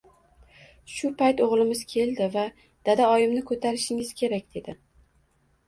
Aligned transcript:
Shu 0.93 1.11
payt 1.19 1.43
o‘g‘limiz 1.47 1.83
keldi 1.91 2.31
va 2.37 2.47
«dada, 2.91 3.13
oyimni 3.19 3.47
ko‘tarishingiz 3.53 4.13
kerak», 4.25 4.51
dedi 4.59 4.79